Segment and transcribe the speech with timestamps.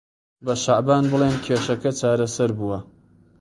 [0.45, 2.79] بە شەعبان بڵێن کێشەکە چارەسەر بووە.